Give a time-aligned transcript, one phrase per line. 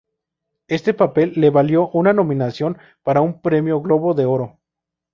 [0.67, 4.57] Este papel le valió una nominación para un premio Globo de Oro.